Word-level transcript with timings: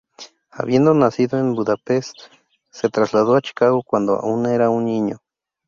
Habiendo 0.49 0.95
nacido 0.95 1.37
en 1.37 1.53
Budapest, 1.53 2.15
se 2.71 2.89
trasladó 2.89 3.35
a 3.35 3.41
Chicago 3.41 3.83
cuando 3.85 4.15
aún 4.15 4.47
era 4.47 4.71
un 4.71 4.85
niño. 4.85 5.21